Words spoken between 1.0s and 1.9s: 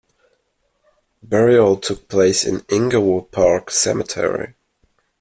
Burial